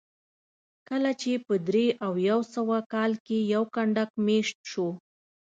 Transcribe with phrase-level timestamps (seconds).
[0.89, 4.87] کله چې په درې او یو سوه کال کې یو کنډک مېشت شو